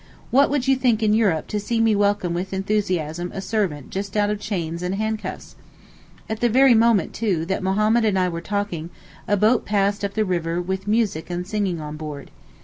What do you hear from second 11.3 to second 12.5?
singing on board.